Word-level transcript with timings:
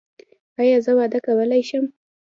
ایا 0.61 0.77
زه 0.85 0.91
واده 0.97 1.19
کولی 1.25 1.61
شم؟ 1.69 1.85